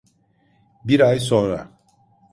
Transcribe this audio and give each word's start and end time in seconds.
Bir 0.83 0.99
ay 1.05 1.19
sonra… 1.19 1.71